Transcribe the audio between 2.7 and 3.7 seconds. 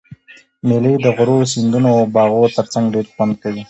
ډېر خوند کوي.